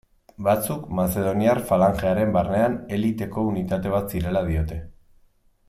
[0.45, 4.83] Batzuk, mazedoniar falangearen barnean eliteko unitate bat zirela diote.